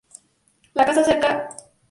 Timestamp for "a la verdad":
1.27-1.49